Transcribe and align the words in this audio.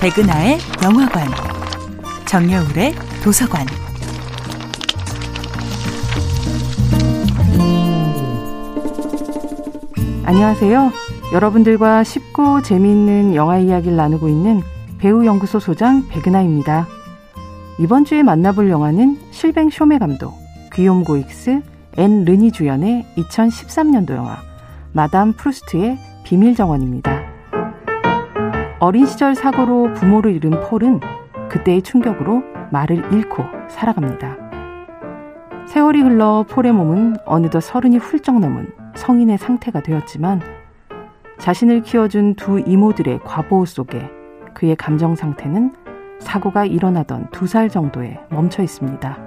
백은하의 0.00 0.58
영화관, 0.84 1.26
정여울의 2.26 2.94
도서관. 3.24 3.66
안녕하세요. 10.24 10.92
여러분들과 11.32 12.04
쉽고 12.04 12.62
재미있는 12.62 13.34
영화 13.34 13.58
이야기를 13.58 13.96
나누고 13.96 14.28
있는 14.28 14.62
배우연구소 14.98 15.60
소장 15.60 16.06
백은하입니다. 16.08 16.86
이번 17.78 18.04
주에 18.04 18.22
만나볼 18.22 18.68
영화는 18.68 19.18
실뱅 19.30 19.70
쇼메 19.70 19.98
감독, 19.98 20.34
귀욤 20.74 21.04
고익스, 21.04 21.62
앤 21.96 22.24
르니 22.24 22.52
주연의 22.52 23.06
2013년도 23.16 24.14
영화 24.14 24.38
마담 24.92 25.32
프루스트의 25.32 25.98
비밀 26.24 26.54
정원입니다. 26.54 27.25
어린 28.78 29.06
시절 29.06 29.34
사고로 29.34 29.94
부모를 29.94 30.34
잃은 30.34 30.60
폴은 30.68 31.00
그때의 31.48 31.82
충격으로 31.82 32.42
말을 32.70 33.12
잃고 33.12 33.42
살아갑니다. 33.68 34.36
세월이 35.66 36.00
흘러 36.02 36.44
폴의 36.48 36.72
몸은 36.72 37.16
어느덧 37.24 37.60
서른이 37.60 37.96
훌쩍 37.96 38.38
넘은 38.38 38.72
성인의 38.94 39.38
상태가 39.38 39.80
되었지만 39.82 40.42
자신을 41.38 41.82
키워준 41.82 42.34
두 42.34 42.60
이모들의 42.60 43.20
과보호 43.24 43.64
속에 43.64 44.10
그의 44.54 44.76
감정 44.76 45.14
상태는 45.16 45.74
사고가 46.18 46.64
일어나던 46.64 47.30
두 47.30 47.46
살 47.46 47.68
정도에 47.68 48.18
멈춰 48.30 48.62
있습니다. 48.62 49.18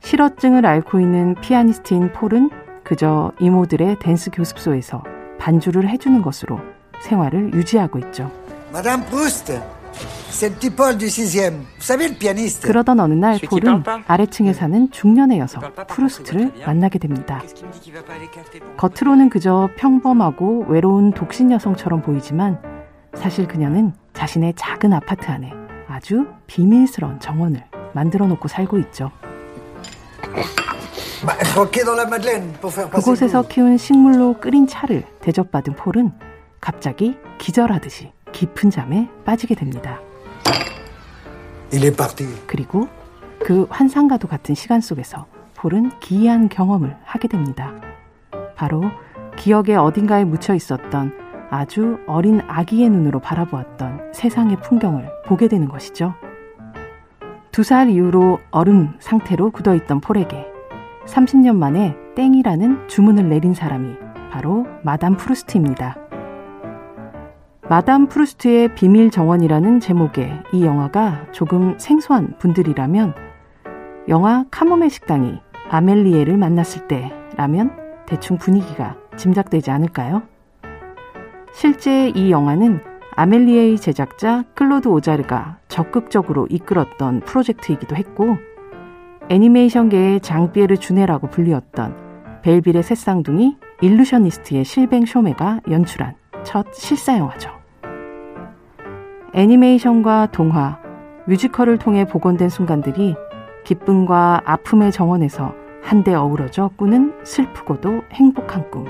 실어증을 0.00 0.64
앓고 0.66 1.00
있는 1.00 1.34
피아니스트인 1.40 2.12
폴은 2.12 2.50
그저 2.84 3.32
이모들의 3.40 3.98
댄스 3.98 4.30
교습소에서 4.30 5.02
반주를 5.38 5.88
해주는 5.88 6.22
것으로 6.22 6.60
생활을 7.02 7.52
유지하고 7.54 7.98
있죠. 8.00 8.30
Madame 8.70 9.04
Proust, 9.06 9.52
c'est 10.30 10.50
le 10.52 10.58
petit 10.58 10.70
Paul 10.76 10.98
du 10.98 11.06
6e. 11.06 11.50
Vous 11.50 11.84
savez 11.84 12.08
le 12.08 12.18
pianiste? 12.18 12.66
그러던 12.66 13.00
어느 13.00 13.14
날 13.14 13.38
폴은 13.38 13.84
아래층에 14.06 14.52
사는 14.52 14.90
중년의 14.90 15.38
여성 15.38 15.62
프루스트를 15.88 16.52
만나게 16.66 16.98
됩니다. 16.98 17.42
겉으로는 18.76 19.30
그저 19.30 19.68
평범하고 19.76 20.66
외로운 20.68 21.12
독신 21.12 21.50
여성처럼 21.52 22.02
보이지만 22.02 22.60
사실 23.14 23.48
그녀는 23.48 23.92
자신의 24.12 24.54
작은 24.56 24.92
아파트 24.92 25.30
안에 25.30 25.52
아주 25.88 26.26
비밀스러운 26.46 27.20
정원을 27.20 27.64
만들어 27.94 28.26
놓고 28.26 28.48
살고 28.48 28.78
있죠. 28.80 29.10
그곳에서 32.92 33.38
le 33.40 33.48
키운 33.48 33.78
식물로 33.78 34.34
끓인 34.38 34.66
차를 34.66 35.04
대접받은 35.22 35.74
폴은 35.76 36.12
갑자기 36.66 37.16
기절하듯이 37.38 38.10
깊은 38.32 38.70
잠에 38.70 39.08
빠지게 39.24 39.54
됩니다. 39.54 40.00
그리고 42.48 42.88
그 43.38 43.68
환상과도 43.70 44.26
같은 44.26 44.56
시간 44.56 44.80
속에서 44.80 45.26
폴은 45.54 46.00
기이한 46.00 46.48
경험을 46.48 46.96
하게 47.04 47.28
됩니다. 47.28 47.72
바로 48.56 48.82
기억의 49.36 49.76
어딘가에 49.76 50.24
묻혀 50.24 50.56
있었던 50.56 51.12
아주 51.50 52.00
어린 52.08 52.40
아기의 52.48 52.88
눈으로 52.88 53.20
바라보았던 53.20 54.10
세상의 54.12 54.56
풍경을 54.60 55.08
보게 55.26 55.46
되는 55.46 55.68
것이죠. 55.68 56.14
두 57.52 57.62
살 57.62 57.90
이후로 57.90 58.40
얼음 58.50 58.96
상태로 58.98 59.52
굳어있던 59.52 60.00
폴에게 60.00 60.44
30년 61.06 61.54
만에 61.54 61.94
땡이라는 62.16 62.88
주문을 62.88 63.28
내린 63.28 63.54
사람이 63.54 63.94
바로 64.32 64.66
마담 64.82 65.16
프루스트입니다. 65.16 66.05
마담 67.68 68.06
프루스트의 68.06 68.76
비밀 68.76 69.10
정원이라는 69.10 69.80
제목의 69.80 70.40
이 70.52 70.64
영화가 70.64 71.32
조금 71.32 71.76
생소한 71.80 72.38
분들이라면 72.38 73.12
영화 74.08 74.44
카모메 74.52 74.88
식당이 74.88 75.40
아멜리에를 75.68 76.36
만났을 76.36 76.86
때라면 76.86 77.76
대충 78.06 78.38
분위기가 78.38 78.96
짐작되지 79.16 79.72
않을까요? 79.72 80.22
실제 81.52 82.10
이 82.10 82.30
영화는 82.30 82.82
아멜리에의 83.16 83.78
제작자 83.78 84.44
클로드 84.54 84.86
오자르가 84.86 85.58
적극적으로 85.66 86.46
이끌었던 86.48 87.20
프로젝트이기도 87.20 87.96
했고 87.96 88.36
애니메이션계의 89.28 90.20
장피에르 90.20 90.76
주네라고 90.76 91.30
불리웠던 91.30 92.42
벨빌의 92.42 92.84
세쌍둥이 92.84 93.56
일루셔니스트의 93.80 94.64
실뱅 94.64 95.04
쇼메가 95.04 95.62
연출한 95.68 96.14
첫 96.44 96.72
실사 96.72 97.18
영화죠. 97.18 97.55
애니메이션과 99.36 100.28
동화, 100.32 100.78
뮤지컬을 101.26 101.76
통해 101.76 102.06
복원된 102.06 102.48
순간들이 102.48 103.14
기쁨과 103.64 104.40
아픔의 104.46 104.92
정원에서 104.92 105.52
한데 105.82 106.14
어우러져 106.14 106.70
꾸는 106.76 107.12
슬프고도 107.22 108.02
행복한 108.12 108.70
꿈. 108.70 108.86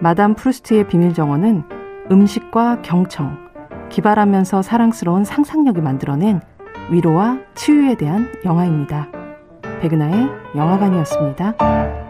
마담 0.00 0.34
프루스트의 0.34 0.86
비밀 0.88 1.14
정원은 1.14 1.62
음식과 2.10 2.82
경청, 2.82 3.38
기발하면서 3.88 4.60
사랑스러운 4.60 5.24
상상력이 5.24 5.80
만들어낸 5.80 6.40
위로와 6.90 7.38
치유에 7.54 7.94
대한 7.94 8.30
영화입니다. 8.44 9.08
백은하의 9.80 10.28
영화관이었습니다. 10.54 12.03